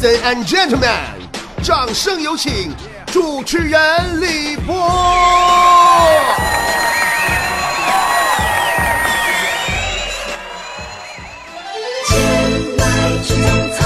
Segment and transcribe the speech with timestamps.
[0.00, 0.94] Ladies and gentlemen，
[1.60, 2.72] 掌声有请
[3.06, 4.88] 主持人李波。
[12.06, 12.16] 前
[12.76, 12.86] 来
[13.24, 13.76] 去匆匆，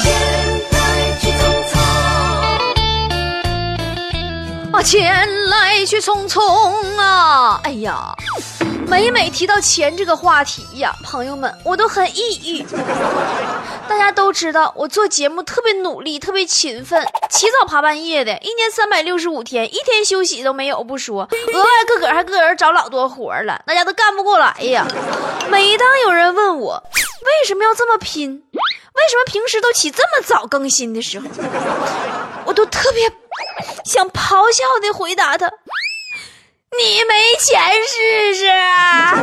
[0.00, 0.06] 前
[0.70, 0.76] 来
[1.20, 1.42] 去种
[1.72, 1.74] 草。
[4.72, 6.40] 啊，钱来去匆匆
[7.00, 7.60] 啊！
[7.64, 8.14] 哎呀，
[8.88, 12.66] 每每提到钱这个话题呀，朋友们，我都很抑郁。
[13.88, 24.86] 大家都知道，我做节目特别努力，特别勤奋，起早爬半夜的，一年三百六十五天，一天休息都没有不说，额外个个还个人找老多活了，大家都干不过来呀。
[25.50, 31.26] 每当有人问我为什么要这么拼，为什么平时都起这么早更新的时候，
[32.44, 33.10] 我都特别
[33.84, 35.50] 想咆哮的回答他
[36.78, 39.14] ：“你没钱试试啊？”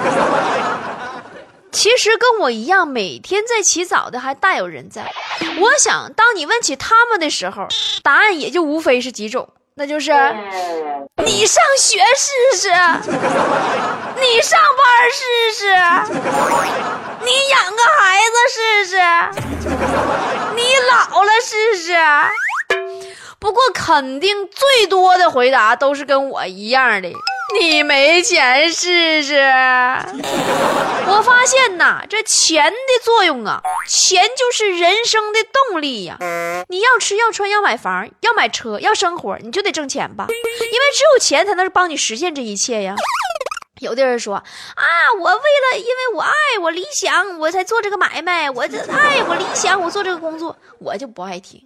[1.71, 5.11] 其实跟我一样，每天在起早的还大有人在。
[5.59, 7.67] 我想，当你问起他们的时候，
[8.03, 10.11] 答案也就无非是几种，那就是
[11.25, 15.23] 你上学试试，你上班试
[15.55, 15.65] 试，
[17.25, 18.95] 你养个孩子试试，
[20.55, 21.97] 你老了试试。
[23.39, 27.11] 不过，肯定最多的回答都是跟我一样的。
[27.59, 29.35] 你没钱试试？
[31.05, 36.17] 我发现呐，这钱的作用啊，钱就是人生的动力呀。
[36.69, 42.95] 你要吃要穿要买房要买车要生活，你就得挣钱吧，因为只有钱才能帮你实现这一切呀。
[43.79, 44.43] 有的人说啊，
[45.19, 51.61] 我为了因为我爱我理想，我才做这个买卖，我这爱我理想，我做这个工作，我就不爱听。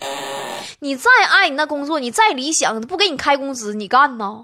[0.79, 4.41] 你再爱你那工作，你再理想，不给你开工资，你干呢？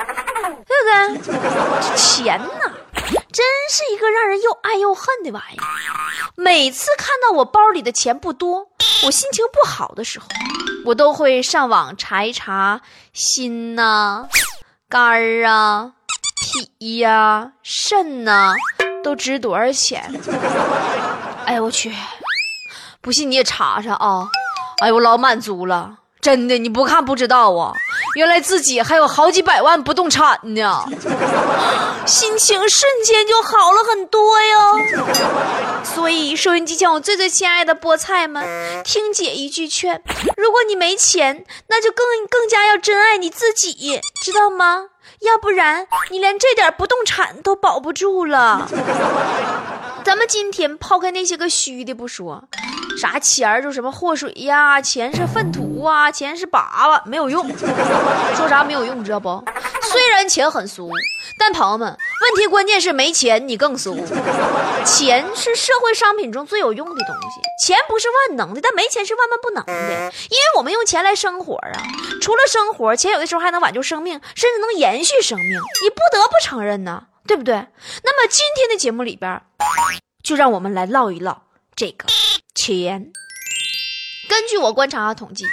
[0.83, 1.95] 对？
[1.95, 2.71] 钱呐，
[3.31, 5.63] 真是一个让人又爱又恨的玩意儿。
[6.35, 8.67] 每次看到我包里的钱不多，
[9.05, 10.27] 我心情不好的时候，
[10.85, 12.81] 我都会上网查一查
[13.13, 14.27] 心呐、
[14.89, 15.93] 肝儿啊、
[16.79, 18.55] 脾呀、肾呐
[19.03, 20.13] 都值多少钱。
[21.45, 21.93] 哎呦我去！
[23.01, 24.29] 不信你也查查啊！
[24.81, 25.97] 哎呦我老满足了。
[26.23, 27.73] 真的，你不看不知道啊！
[28.15, 30.85] 原来自己还有好几百万不动产呢，
[32.05, 34.79] 心情瞬间就好了很多哟。
[35.83, 38.41] 所以，收音机前我最最亲爱的菠菜们，
[38.85, 40.01] 听姐一句劝：
[40.37, 44.85] 如果你没钱，那就更更加要珍爱你自己，知道吗？
[45.19, 48.69] 要不然你连这点不动产都保不住了。
[50.05, 52.45] 咱们今天抛开那些个虚的不说。
[52.97, 57.47] 啥钱儿就什么祸水呀，钱是粪土啊，钱是粑粑，没有用。
[58.35, 59.43] 说啥没有用，你知道不？
[59.81, 60.89] 虽然钱很俗，
[61.37, 63.95] 但朋友们，问题关键是没钱你更俗。
[64.85, 70.11] 钱是社会商品中最有用的东西，钱不是万能的，但没钱是万万不能的。
[70.29, 71.71] 因为我们用钱来生活啊，
[72.21, 75.49] 除了生活，钱有的时候还能挽救生命，甚至能延续生命，
[75.83, 77.53] 你不得不承认呢，对不对？
[78.03, 79.41] 那么今天的节目里边，
[80.23, 81.43] 就让我们来唠一唠
[81.75, 82.05] 这个。
[82.55, 83.11] 钱，
[84.29, 85.45] 根据我观察和统计，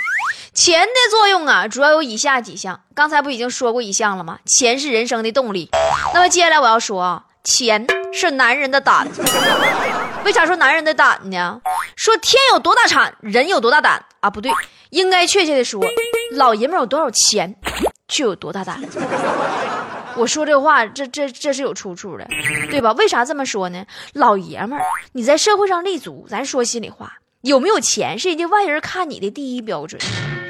[0.53, 2.83] 钱的作用啊，主要有以下几项。
[2.95, 4.39] 刚才不已经说过一项了吗？
[4.45, 5.71] 钱是人生的动力。
[6.13, 9.09] 那么接下来我要说啊，钱是男人的胆。
[10.25, 11.61] 为啥说男人的胆呢？
[11.97, 14.29] 说天有多大产，人有多大胆啊？
[14.29, 14.53] 不对，
[14.91, 15.83] 应该确切的说，
[16.33, 17.57] 老爷们有多少钱，
[18.07, 18.79] 就有多大胆。
[20.17, 22.27] 我说这话，这这这是有出处的，
[22.71, 22.93] 对吧？
[22.93, 23.85] 为啥这么说呢？
[24.15, 30.01] 老爷们儿，你在社会上立足，咱说心里话，有没有钱是人家外人看你的第一标准，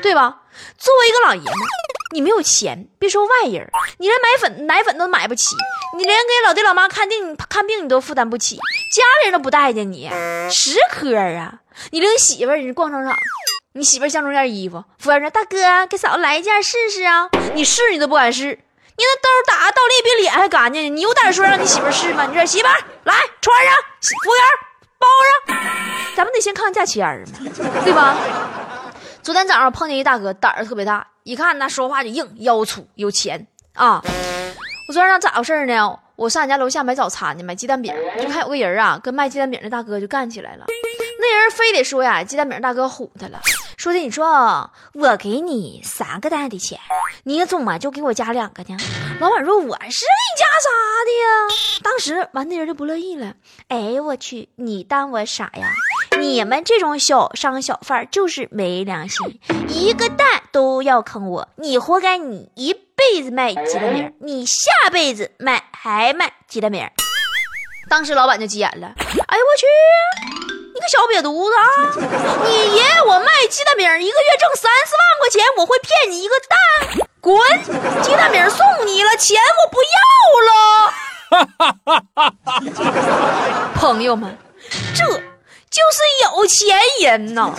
[0.02, 0.42] 对吧？
[0.76, 1.66] 作为一个老爷们，
[2.14, 5.54] 你没有钱，别说外人，你连买粉奶粉都买不起，
[5.96, 10.10] 你连给老爹老妈看病看病你都负担不起，家里人都不待见你，
[10.50, 11.60] 实磕啊！
[11.90, 13.14] 你领媳妇儿你逛商场，
[13.74, 18.58] 你媳妇儿相中件衣服，服务员说：“大哥，给嫂子来一件试试啊！”你试你都不敢试。
[19.00, 22.26] 你那兜打倒立比脸还干净，你有胆说让你媳妇试吗？
[22.26, 22.68] 你说媳妇
[23.04, 24.44] 来穿上，服务员
[24.98, 25.06] 包
[25.48, 27.02] 上，咱们得先看看价钱
[27.32, 27.38] 嘛，
[27.82, 28.14] 对吧？
[29.22, 34.02] 昨天早上碰见一大哥，胆儿特别大，一看那说话就硬，腰粗，有钱啊。
[34.86, 35.98] 我昨天咋回事呢？
[36.16, 40.66] 我上俺家楼下买早餐去，买鸡蛋饼，就看有个人啊，跟卖鸡蛋饼的大哥就干起来了。
[41.18, 43.40] 那人非得说呀，鸡蛋饼大哥唬他了。
[43.80, 46.78] 说的你说我给你三个蛋的钱，
[47.24, 48.76] 你怎么就给我加两个呢？
[49.18, 50.68] 老板说我是你加啥
[51.06, 51.80] 的呀？
[51.82, 53.36] 当时完那人就不乐意了。
[53.68, 55.72] 哎我去，你当我傻呀？
[56.18, 62.18] 你们这种小商小贩就是没良心，一个蛋都要坑我，你活该！
[62.18, 66.86] 你一辈子卖鸡蛋饼，你下辈子卖还卖鸡蛋饼。
[67.88, 68.92] 当时老板就急眼了。
[68.98, 70.29] 哎呦我去！
[70.80, 71.62] 个小瘪犊子啊！
[72.44, 76.58] 你爷我卖鸡蛋饼一个月挣三四万块钱，我会骗你一个蛋？
[77.20, 77.38] 滚！
[78.02, 79.98] 鸡蛋饼送你了，钱我不要
[80.48, 80.92] 了。
[83.76, 84.36] 朋友们，
[84.96, 87.52] 这就是有钱人呐，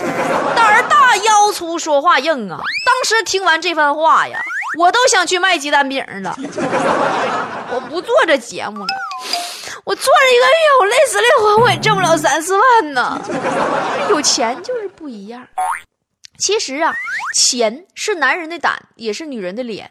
[0.54, 2.60] 胆儿大腰粗，说话硬啊！
[2.84, 4.42] 当时听完这番话呀，
[4.78, 6.36] 我都想去卖鸡蛋饼了。
[7.72, 8.86] 我不做这节目了。
[9.84, 13.20] 我做了一个月，我累死累活，我也挣不了三四万呢。
[14.10, 15.46] 有钱就是不一样。
[16.38, 16.94] 其实啊，
[17.34, 19.90] 钱是男人的胆，也是女人的脸。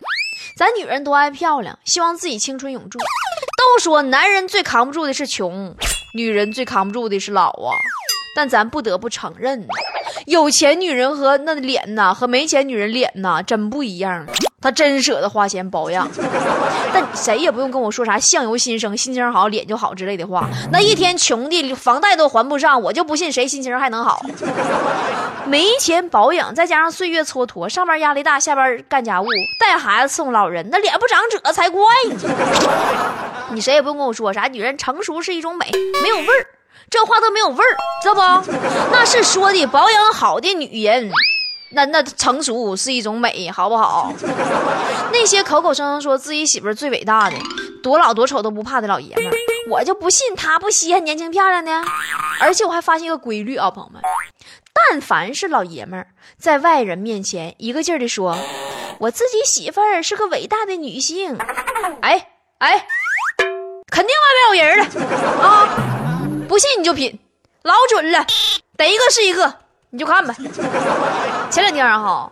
[0.57, 2.99] 咱女人都爱漂亮，希望自己青春永驻。
[2.99, 5.75] 都说男人最扛不住的是穷，
[6.15, 7.75] 女人最扛不住的是老啊。
[8.33, 9.67] 但咱不得不承认，
[10.25, 14.25] 有钱女人和那脸呐，和没钱女人脸呐，真不一样。
[14.61, 16.07] 她真舍得花钱保养，
[16.93, 20.47] 但谁也不用跟我说啥相由心生，心情好脸就好之类的话。
[20.71, 24.23] 那一天穷的房贷都还不上，我就不信谁心情还能好。
[25.47, 29.25] 没钱保养，再加上岁月蹉跎，上班压力大，下班干家务，
[29.59, 32.15] 带孩子伺候老人，那脸不长褶才怪呢。
[33.51, 35.69] 你谁也不用跟我说啥，女人成熟是一种美，
[36.03, 36.45] 没有味儿。
[36.89, 38.51] 这话都没有味儿，知道不？
[38.91, 41.09] 那是说的保养好的女人，
[41.73, 44.13] 那那成熟是一种美，好不好？
[45.11, 47.35] 那些口口声声说自己媳妇儿最伟大的，
[47.81, 49.31] 多老多丑都不怕的老爷们儿，
[49.69, 51.71] 我就不信他不稀罕年轻漂亮的。
[52.39, 54.01] 而且我还发现一个规律啊，朋友们，
[54.73, 56.07] 但凡是老爷们儿，
[56.37, 58.37] 在外人面前一个劲儿的说，
[58.99, 61.37] 我自己媳妇儿是个伟大的女性，
[62.01, 62.27] 哎
[62.59, 62.85] 哎，
[63.89, 64.85] 肯定外面有人了
[65.41, 65.69] 啊！
[66.47, 67.19] 不信你就品，
[67.63, 68.25] 老准了，
[68.75, 69.60] 逮一个是一个，
[69.91, 70.33] 你就看吧。
[71.51, 72.31] 前两天哈，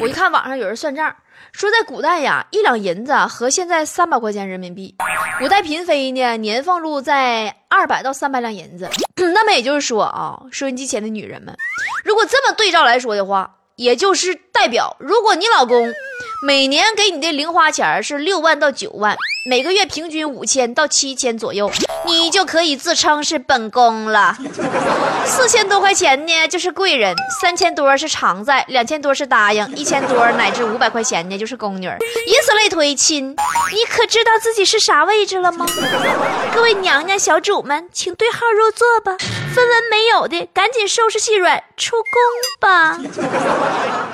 [0.00, 1.14] 我一看网上有人算账，
[1.52, 4.94] 说在古代呀，一两银子和现在三百块钱人民币。
[5.38, 8.90] 古代嫔妃呢，年俸禄在二百到三百两银子。
[9.16, 11.56] 那么也就是说啊，收音机前的女人们，
[12.04, 15.94] 如果这么对照来说的话，也就是代表，如果你老公
[16.42, 21.70] 每年给你的零花钱是六万到九万，每个月平均五千到七千左右，
[22.04, 24.36] 你就可以自称是本宫了。
[25.24, 31.86] 四千多块钱呢就是贵人，三千多是常在，两千多是答应，一千多乃至五百块钱呢就是宫女，
[32.26, 32.94] 以此类推。
[32.94, 33.30] 亲，
[33.74, 35.66] 你可知道自己是啥位置了吗？
[36.54, 39.16] 各位娘娘小主们，请对号入座吧。
[39.54, 42.12] 分文没有的，赶紧收拾细软出宫
[42.60, 42.98] 吧。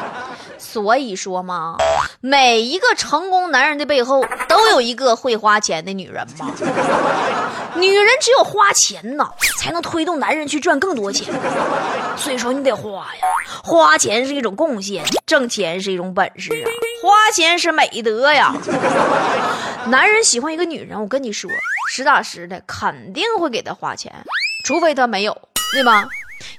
[0.73, 1.77] 所以说嘛，
[2.23, 6.51] 每一个成功男人的背后都有一个会花钱的女人嘛。
[7.77, 9.29] 女人只有花钱呐，
[9.59, 11.31] 才能推动男人去赚更多钱。
[12.17, 13.21] 所以说你得花呀，
[13.63, 16.67] 花钱是一种贡献，挣钱是一种本事啊，
[17.03, 18.55] 花钱是美德呀。
[19.89, 21.51] 男人喜欢一个女人，我跟你说，
[21.91, 24.11] 实打实的，肯定会给她花钱，
[24.65, 25.37] 除非他没有，
[25.75, 26.09] 对吧？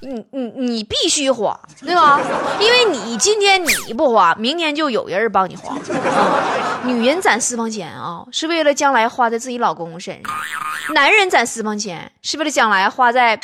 [0.01, 2.19] 你你你必须花，对吧？
[2.59, 5.75] 因为你今天你不花，明天就有人帮你花。
[5.75, 13.39] 啊、女人攒私房钱啊，是为了将来花在自己老公身上；男人攒私房钱是为了将来花在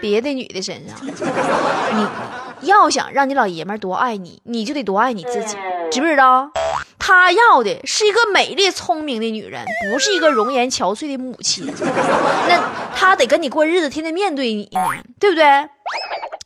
[0.00, 0.96] 别的女的身上。
[2.60, 5.56] 你要想让你老爷们多爱你，你就得多爱你自己，
[5.90, 6.50] 知不知道？
[6.98, 11.66] 他要的是一个美丽聪明的女人，不是一个容颜憔悴的母亲。
[12.48, 12.62] 那
[12.94, 14.80] 他得跟你过日子，天天面对你呢，
[15.18, 15.44] 对不对？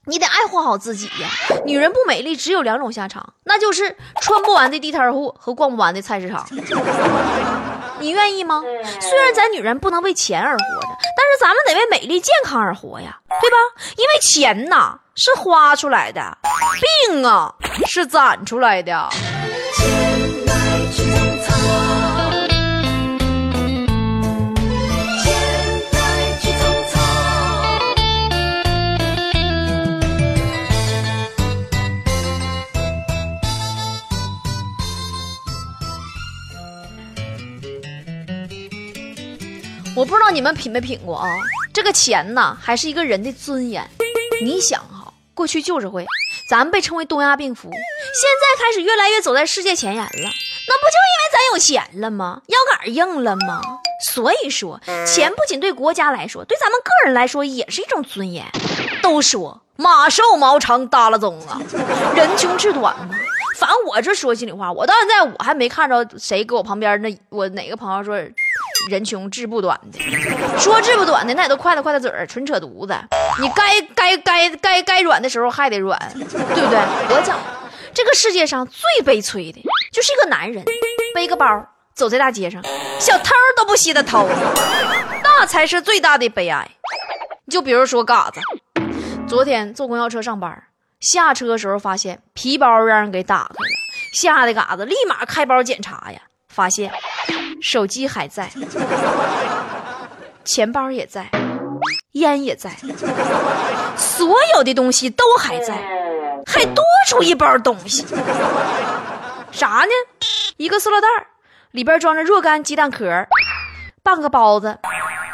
[0.06, 1.28] 你得爱护好自己呀。
[1.64, 6.46] 女人不美丽，只有两种下场，那就是穿不完的地摊货和逛不完的菜市场。
[7.98, 8.62] 你愿意吗？
[9.00, 13.56] 虽然咱女人不能为钱而活着，但是咱们得为美丽健康而活呀，对吧？
[13.96, 16.38] 因为钱呐是花出来的，
[17.08, 17.54] 病啊
[17.86, 19.08] 是攒出来的。
[39.96, 41.26] 我不知道你们品没品过啊？
[41.72, 43.82] 这个钱呐，还是一个人的尊严。
[44.42, 46.04] 你想哈，过去旧社会，
[46.50, 50.10] 咱们被称为东亚病夫，现在开始越来越走在世界前沿了。
[50.10, 52.42] 那不就因为咱有钱了吗？
[52.48, 53.62] 腰杆硬了吗？
[54.04, 58.44] 所以说，钱不仅对国家来说，对咱们个人来说也是一种尊严。
[59.02, 61.58] 都说马瘦毛长耷拉棕啊，
[62.14, 63.08] 人穷志短嘛。
[63.58, 68.14] 反正我这说心里话，我到现在我还没看着谁给我旁边那我哪个朋友说
[68.88, 69.98] 人穷志不短的，
[70.58, 72.94] 说志不短的那也都快了快了嘴儿，纯扯犊子。
[73.40, 76.78] 你该该该该该软的时候还得软，对不对？
[77.10, 77.38] 我讲，
[77.92, 80.64] 这个世界上最悲催的就是一个男人
[81.14, 82.62] 背个包走在大街上，
[83.00, 84.28] 小偷都不稀得偷，
[85.22, 86.70] 那才是最大的悲哀。
[87.50, 88.40] 就比如说嘎子，
[89.26, 90.64] 昨天坐公交车上班，
[91.00, 93.70] 下车的时候发现皮包让人给打开了，
[94.12, 96.92] 吓得嘎子立马开包检查呀，发现
[97.60, 98.50] 手机还在，
[100.44, 101.28] 钱包也在，
[102.12, 102.70] 烟也在，
[103.96, 105.74] 所有的东西都还在，
[106.46, 108.04] 还多出一包东西，
[109.50, 109.92] 啥呢？
[110.56, 111.08] 一个塑料袋
[111.72, 113.26] 里边装着若干鸡蛋壳，
[114.02, 114.78] 半个包子，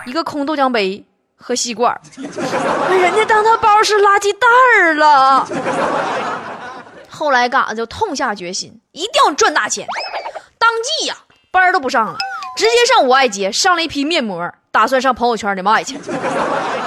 [0.06, 1.04] 一个空豆浆杯
[1.36, 2.00] 和吸管。
[2.16, 4.46] 人家当他包是垃圾袋
[4.78, 5.46] 儿了。
[7.08, 9.86] 后来嘎子就痛下决心，一定要赚大钱。
[10.58, 11.16] 当即呀，
[11.52, 12.16] 班都不上了，
[12.56, 16.00] 直接上五爱街上了一批面膜，打算上朋友圈里卖去。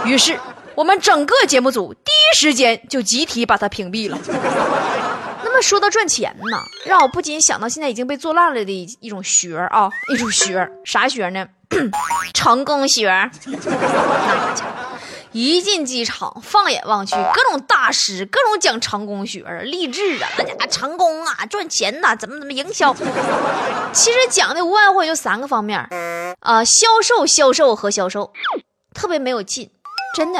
[0.04, 0.38] 于是
[0.74, 4.18] 我们整个节目组第一时间就集体把他屏蔽了。
[5.44, 11.46] 那么说到赚钱呢，让我不禁想到现在已经被做烂了的一一种学啊，一种学，啥学呢？
[12.34, 13.30] 成功学儿。
[13.46, 14.85] 那
[15.36, 22.96] 一进机场，放眼望去，各种大师，各种讲成功学、励志啊，那家伙成功啊，赚钱呐、怎么怎么营销。
[23.92, 25.78] 其实讲的无外乎就三个方面
[26.40, 28.32] 啊、销售、销售和销售，
[28.94, 29.70] 特别没有劲，
[30.16, 30.40] 真的。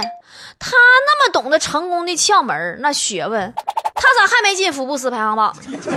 [0.58, 3.54] 他那么懂得成功的窍门那学问，
[3.96, 5.54] 他咋还没进福布斯排行榜？
[5.62, 5.90] 是不是？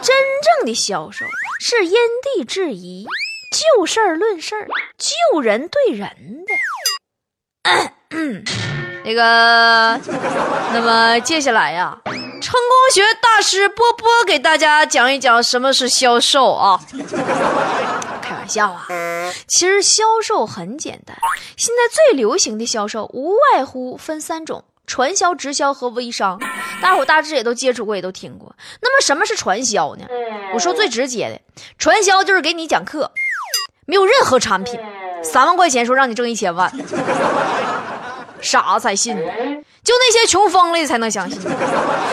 [0.00, 0.16] 真
[0.56, 1.26] 正的销售
[1.60, 3.06] 是因地制宜，
[3.76, 6.08] 就事儿论事儿，就人对人
[6.46, 6.54] 的。
[9.04, 10.00] 那个，
[10.72, 16.80] 那么接下来呀，成功学大师波波给大家讲一讲什么是销售啊。
[18.22, 18.86] 开玩笑啊，
[19.46, 21.16] 其实销售很简单。
[21.56, 26.40] 现在最流行的销售无外乎分三种：传销、直销和微商。
[26.80, 28.54] 大伙大致也都接触过，也都听过。
[28.80, 30.06] 那么什么是传销呢？
[30.54, 33.12] 我说最直接的，传销就是给你讲课，
[33.86, 34.80] 没有任何产品，
[35.24, 36.70] 三万块钱说让你挣一千万，
[38.40, 39.22] 傻子才信呢。
[39.82, 41.38] 就那些穷疯了的才能相信，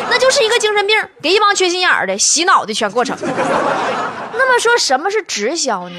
[0.10, 3.18] 那就是一个精神病，给一帮缺心眼儿的洗脑的全过程。
[4.34, 5.96] 那么说什么是直销呢？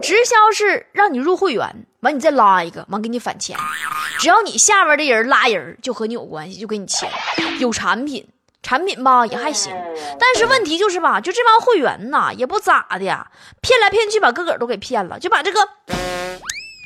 [0.00, 3.54] 直销是让你入会员，完你再拉一个，完给你返钱。
[4.18, 7.10] 只要你下边的人拉人，就和你有关系，就给你钱。
[7.58, 8.26] 有产品，
[8.62, 9.70] 产品吧也还行，
[10.18, 13.26] 但是问题就是吧，就这帮会员呐，也不咋的呀，
[13.60, 15.68] 骗来骗去把个个都给骗了，就把这个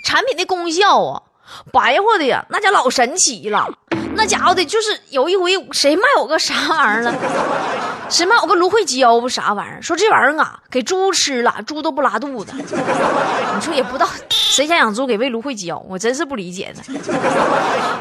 [0.07, 1.21] 产品的功效啊，
[1.73, 3.67] 白话的呀，那家老神奇了。
[4.15, 7.13] 那家伙的，就是有一回谁卖我个啥玩意儿了？
[8.09, 9.83] 谁卖我个芦荟胶不啥玩意儿？
[9.83, 12.53] 说这玩意儿啊，给猪吃了，猪都不拉肚子。
[12.55, 16.83] 你说也不知道谁家养猪给喂芦荟胶，我真是不理解呢。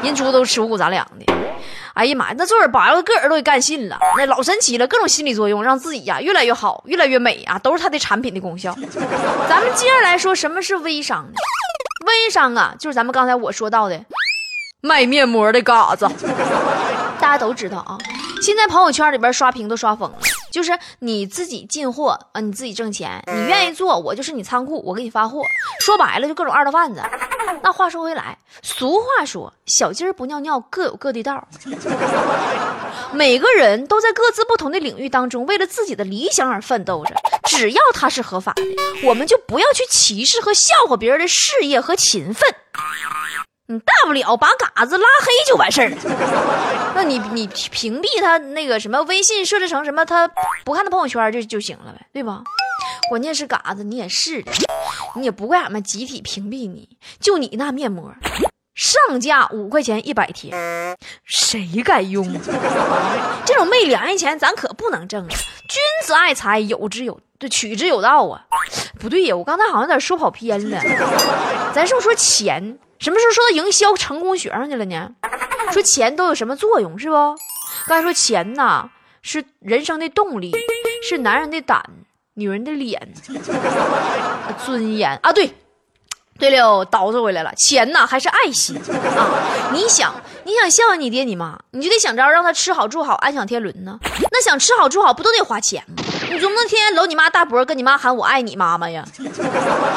[0.04, 1.34] 人猪都吃五谷杂粮的。
[1.94, 8.72] 哎呀妈呀，那这会儿把个个人都给干信了，那老神奇了，各种心理作用，让自己呀越来越好，越来越美啊，都是它的产品的功效。
[9.48, 11.34] 咱们接着来说，什么是微商呢？
[12.24, 14.04] 微商啊，就是咱们刚才我说到的
[14.80, 16.08] 卖面膜的嘎子。
[17.18, 17.98] 大家都知道啊，
[18.42, 20.18] 现在朋友圈里边刷屏都刷疯了，
[20.56, 25.42] 就是你自己进货啊，你自己挣钱，你愿意做，我就是你仓库，我给你发货。
[25.80, 27.02] 说白了，就各种二道贩子。
[27.62, 31.46] 那话说回来，俗话说“小鸡儿不尿尿，各有各的道儿”。
[33.12, 37.14] 每个人都在各自不同的领域当中，为了自己的理想而奋斗着。
[37.44, 38.62] 只要它是合法的，
[39.04, 42.48] 我们就不要去歧视和笑话别人的事业和勤奋。
[43.68, 45.96] 你大不了把嘎子拉黑就完事儿了。
[46.94, 50.28] 那你你屏蔽他那个什么微信设置成什么他
[50.64, 52.42] 不看他朋友圈就就行了呗，对吧？
[53.10, 54.52] 关键是嘎子你也是的，
[55.16, 56.88] 你也不怪俺们集体屏蔽你，
[57.20, 58.14] 就你那面膜。
[58.74, 60.54] 上架五块钱一百天，
[61.24, 62.30] 谁敢用？
[63.46, 65.28] 这种昧良心钱咱可不能挣啊！
[65.30, 68.44] 君子爱财，有之有对，取之有道啊！
[69.00, 70.78] 不对呀，我刚才好像有点说跑偏了。
[71.74, 72.78] 咱是不是说钱？
[72.98, 75.10] 什么时候说到营销成功学上去了呢？
[75.72, 77.14] 说钱都有什么作用是不？
[77.86, 78.88] 刚才说钱呐
[79.22, 80.52] 是人生的动力，
[81.02, 81.82] 是男人的胆，
[82.34, 83.12] 女人的脸，
[84.64, 85.32] 尊严啊！
[85.32, 85.54] 对。
[86.38, 89.72] 对了，倒饬回来了，钱呐还是爱心啊！
[89.72, 93.98] 你想，你想孝敬你爹你妈，你就得想着让他吃好住好，安享天伦呢。
[94.30, 96.04] 那想吃好住好，不都得花钱吗？
[96.30, 99.02] 你总不能天天搂你妈大脖，跟你妈喊我爱你妈妈呀？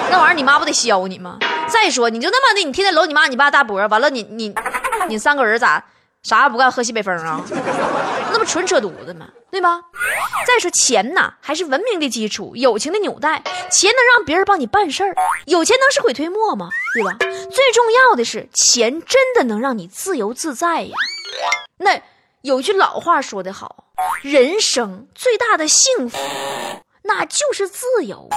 [0.09, 1.37] 那玩意儿你妈不得削你吗？
[1.69, 4.53] 再说，你就那么的，你天天搂你妈你爸大脖，完了你你
[5.07, 5.83] 你三个人咋
[6.23, 7.41] 啥也不干喝西北风啊？
[8.31, 9.27] 那不纯扯犊子吗？
[9.51, 9.81] 对吧？
[10.45, 13.41] 再说钱呐，还是文明的基础，友情的纽带。
[13.71, 16.69] 钱能让别人帮你办事儿，有钱能使鬼推磨吗？
[16.93, 17.15] 对吧？
[17.19, 20.93] 最重要的是，钱真的能让你自由自在呀。
[21.77, 22.01] 那
[22.41, 23.85] 有句老话说得好，
[24.21, 26.17] 人生最大的幸福，
[27.03, 28.29] 那就是自由。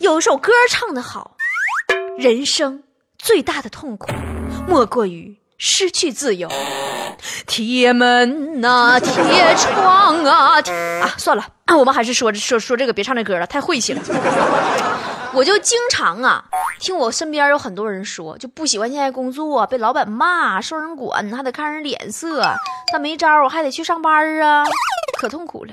[0.00, 1.35] 有一首歌唱得好，
[2.18, 2.82] 人生
[3.18, 4.10] 最大的痛苦，
[4.66, 6.50] 莫过于失去自由。
[7.46, 9.12] 铁门呐、铁
[9.56, 11.46] 窗啊，铁啊，算了，
[11.78, 14.00] 我们还是说说说这个，别唱这歌了，太晦气了。
[15.34, 16.44] 我就经常啊，
[16.80, 22.42] 听我身边有很多人说，就不喜欢现在工作，被老板骂，受人管，还得看人脸色，
[22.90, 24.64] 但没招，我还得去上班啊，
[25.18, 25.72] 可痛苦了。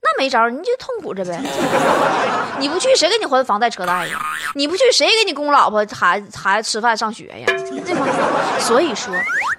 [0.00, 1.40] 那没招，你就痛苦着呗。
[2.58, 4.18] 你不去，谁给你还房贷车贷呀？
[4.54, 7.46] 你不去，谁给你供老婆、孩子、孩子吃饭上学呀？
[7.84, 8.06] 对吗？
[8.60, 9.12] 所以说，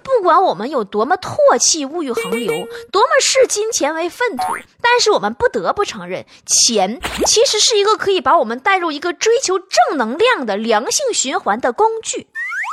[0.04, 4.44] 不管我们有多么唾弃物欲横流，多么视金钱为粪土，
[4.82, 12.28] 但是我们不得不承认，钱其实是一个可以把我们带入一个追求正能量的良性循环的工具。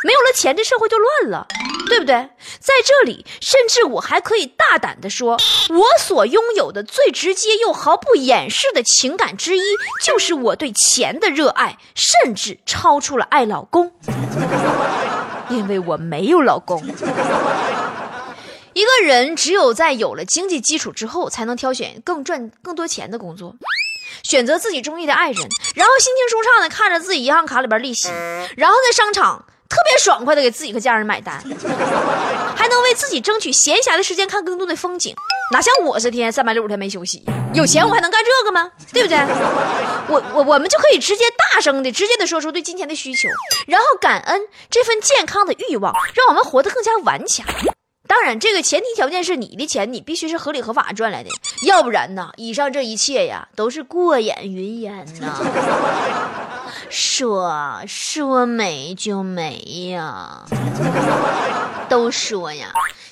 [0.05, 1.47] 没有了钱，这社会就乱了，
[1.87, 2.15] 对不对？
[2.59, 5.33] 在这里，甚至我还可以大胆地说，
[5.71, 9.63] 我所拥有的最直接又毫不掩饰的情感之一，
[10.05, 13.93] 就是我对钱的热爱，甚至超出了爱老公，
[15.49, 16.83] 因为我没有老公。
[18.73, 23.55] 一个人只有在有了经济基础之后，才能挑选更赚更多钱的工作。
[24.23, 28.09] 选择自己中意的爱人，然后心情舒畅的看着自己银行卡里边利息，
[28.57, 31.39] 然后在商场特别爽快的给自己和家人买单，
[32.57, 35.15] 还能为自己争取闲暇的时间看更多的风景。
[35.53, 38.71] 哪像我是天天三百六十天没休息，有钱我还能干这个吗？
[38.93, 39.17] 对不对？
[40.09, 43.29] 我我我们就可以直接大声的、直接的说出对金钱的需求，
[43.67, 47.47] 然后感恩这份健康的欲望，让我们活得更加顽强。
[48.09, 51.31] 当然，这个前提条件是你的钱你必须是合理合法赚来的，
[51.67, 55.41] 要不然呢，以上这一切呀都是过眼云烟呐。
[56.91, 59.57] 说说没就没
[59.91, 60.45] 呀，
[61.89, 62.69] 都说呀，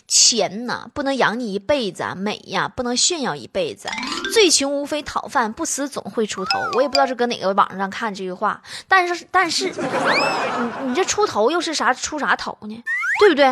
[0.06, 3.88] 钱呐不能养你一辈子，啊，美呀不能炫耀一辈子。
[4.32, 6.58] 最穷无非讨饭，不死总会出头。
[6.74, 12.82] 我也不知道是搁哪个网上看这句话，但是但是，你你这出头又是啥出啥头呢？
[13.20, 13.48] 对不对？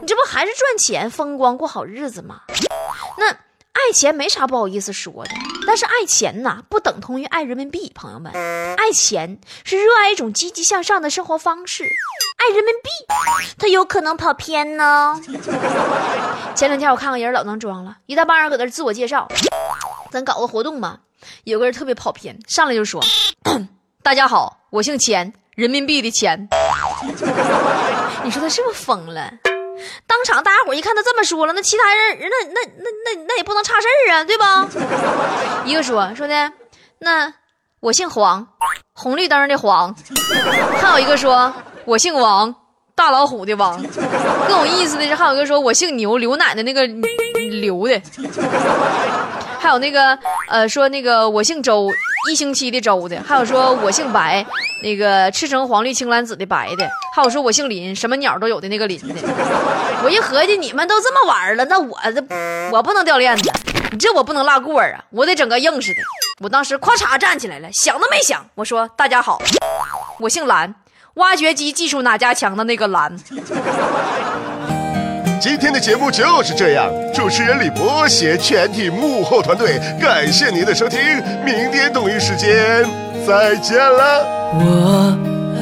[0.00, 2.40] 你这不还是赚钱、风光、过好日子吗？
[3.18, 5.30] 那爱钱没啥不好意思说的，
[5.66, 7.90] 但是爱钱呐，不等同于爱人民币。
[7.94, 8.32] 朋友们，
[8.76, 11.84] 爱钱是热爱一种积极向上的生活方式，
[12.36, 12.90] 爱人民币，
[13.58, 15.20] 它有可能跑偏呢。
[16.54, 19.28] 前两天我看个人老能装了，一大帮人搁那自我介绍，
[20.10, 20.98] 咱搞个活动嘛。
[21.44, 23.02] 有个人特别跑偏，上来就说
[24.02, 26.48] ：“大家好，我姓钱，人民币的钱。
[28.22, 29.32] ”你说他是不是疯了？
[30.06, 34.68] 当场大家伙一看他这么说了，那其他人那那那那那也不能差事儿啊，对吧？
[35.64, 36.52] 一个说说的，
[36.98, 37.32] 那
[37.80, 38.46] 我姓黄，
[38.94, 39.94] 红绿灯的黄。
[40.80, 41.52] 还有一个说
[41.84, 42.54] 我姓王，
[42.94, 43.82] 大老虎的王。
[44.48, 48.00] 更有意思的是，还有一个说我姓牛，刘奶奶那个刘的。
[49.58, 50.18] 还有那个
[50.48, 51.90] 呃说那个我姓周，
[52.30, 53.22] 一星期的周的。
[53.26, 54.44] 还有说我姓白，
[54.82, 56.88] 那个赤橙黄绿青蓝紫的白的。
[57.14, 59.14] 还有说我姓林，什么鸟都有的那个林的。
[60.02, 62.20] 我一合计，你们都这么玩了，那我这
[62.72, 63.52] 我不能掉链子，
[63.92, 66.00] 你这我不能落过啊，我得整个硬实的。
[66.40, 69.40] 我当时咵嚓站起来了，想都没想，我说大家好，
[70.18, 70.74] 我姓蓝，
[71.14, 73.16] 挖掘机技术哪家强的那个蓝。
[75.40, 80.98] 今天的节目就是这样，主持人李博携全体幕后团队，感谢您的收听，
[81.44, 82.84] 明天同一时间
[83.24, 84.26] 再见了。
[84.54, 85.33] 我